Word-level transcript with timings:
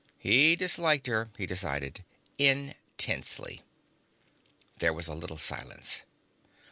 He 0.17 0.55
disliked 0.55 1.05
her, 1.05 1.29
he 1.37 1.45
decided, 1.45 2.03
intensely. 2.39 3.61
There 4.79 4.93
was 4.93 5.07
a 5.07 5.13
little 5.13 5.37
silence. 5.37 6.01